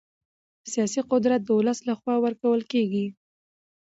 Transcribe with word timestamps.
سیاسي 0.71 1.01
قدرت 1.11 1.41
د 1.45 1.49
ولس 1.59 1.79
له 1.87 1.93
خوا 1.99 2.15
ورکول 2.25 2.61
کېږي 2.71 3.05